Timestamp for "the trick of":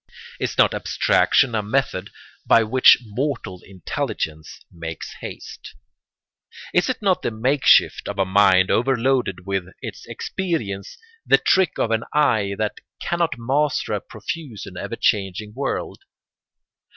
11.23-11.91